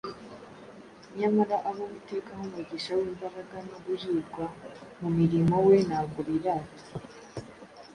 [1.17, 4.43] Nyamara abo Uwiteka aha umugisha w’imbaraga no guhirwa
[4.99, 6.83] mu murimo we ntabwo birata.